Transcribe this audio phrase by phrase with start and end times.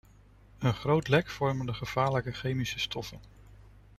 [0.59, 3.19] Een groot lek vormen de gevaarlijke chemische stoffen.